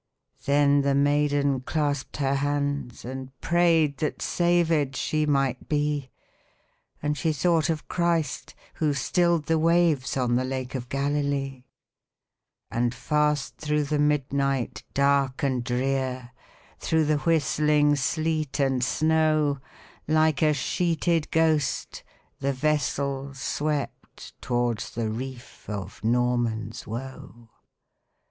[0.45, 6.09] Then the maiden clasped her hands and prayed That savèd she might be;
[7.03, 11.65] And she thought of Christ, who stilled the waves On the Lake of Galilee.
[12.71, 16.31] And fast through the midnight dark and drear,
[16.79, 19.59] Through the whistling sleet and snow,
[20.07, 22.01] Like a sheeted ghost,
[22.39, 27.49] the vessel swept Towards the reef of Norman's Woe.